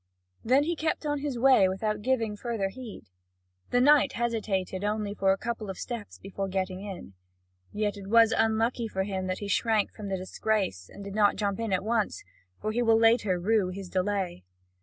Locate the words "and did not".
10.91-11.35